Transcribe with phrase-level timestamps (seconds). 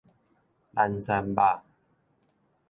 [0.73, 1.61] 零星肉